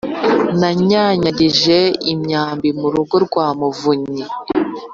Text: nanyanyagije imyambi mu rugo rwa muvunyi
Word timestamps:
nanyanyagije 0.59 1.77
imyambi 2.13 2.69
mu 2.79 2.87
rugo 2.93 3.15
rwa 3.25 3.47
muvunyi 3.59 4.23